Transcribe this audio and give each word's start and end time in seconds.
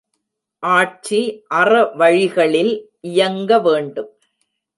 ஆட்சி 0.63 1.19
அறவழிகளில் 1.51 2.73
இயங்க 3.01 3.59
வேண்டும். 3.59 4.11